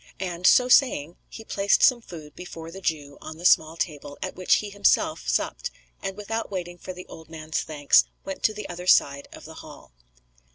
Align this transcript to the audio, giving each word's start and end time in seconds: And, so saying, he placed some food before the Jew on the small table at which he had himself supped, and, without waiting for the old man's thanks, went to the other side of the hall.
And, 0.19 0.47
so 0.47 0.67
saying, 0.67 1.17
he 1.29 1.43
placed 1.43 1.83
some 1.83 2.01
food 2.01 2.35
before 2.35 2.71
the 2.71 2.81
Jew 2.81 3.19
on 3.21 3.37
the 3.37 3.45
small 3.45 3.77
table 3.77 4.17
at 4.23 4.33
which 4.35 4.55
he 4.55 4.69
had 4.69 4.73
himself 4.73 5.27
supped, 5.29 5.69
and, 6.01 6.17
without 6.17 6.49
waiting 6.49 6.79
for 6.79 6.91
the 6.91 7.05
old 7.05 7.29
man's 7.29 7.61
thanks, 7.61 8.05
went 8.25 8.41
to 8.45 8.53
the 8.55 8.67
other 8.67 8.87
side 8.87 9.27
of 9.31 9.45
the 9.45 9.53
hall. 9.61 9.91